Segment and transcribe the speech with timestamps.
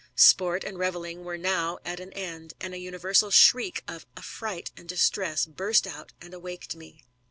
[0.15, 4.89] Sport and revelling were now at an end, and an universal shriek of affright and
[4.89, 7.03] distress burst out and awaked me.